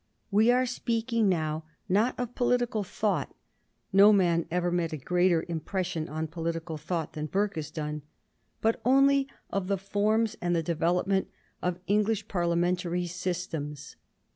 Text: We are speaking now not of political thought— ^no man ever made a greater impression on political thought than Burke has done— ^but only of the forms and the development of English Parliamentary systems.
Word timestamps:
We 0.31 0.49
are 0.49 0.65
speaking 0.65 1.29
now 1.29 1.65
not 1.87 2.19
of 2.19 2.33
political 2.33 2.81
thought— 2.83 3.35
^no 3.93 4.11
man 4.15 4.47
ever 4.49 4.71
made 4.71 4.93
a 4.93 4.97
greater 4.97 5.45
impression 5.47 6.09
on 6.09 6.25
political 6.25 6.75
thought 6.75 7.13
than 7.13 7.27
Burke 7.27 7.55
has 7.55 7.69
done— 7.69 8.01
^but 8.63 8.77
only 8.83 9.27
of 9.51 9.67
the 9.67 9.77
forms 9.77 10.35
and 10.41 10.55
the 10.55 10.63
development 10.63 11.27
of 11.61 11.77
English 11.85 12.27
Parliamentary 12.27 13.05
systems. 13.05 13.95